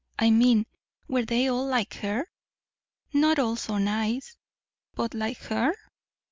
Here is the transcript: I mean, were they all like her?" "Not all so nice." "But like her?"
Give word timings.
I 0.17 0.31
mean, 0.31 0.65
were 1.07 1.25
they 1.25 1.47
all 1.47 1.67
like 1.67 1.93
her?" 1.97 2.25
"Not 3.13 3.37
all 3.37 3.55
so 3.55 3.77
nice." 3.77 4.35
"But 4.95 5.13
like 5.13 5.37
her?" 5.43 5.75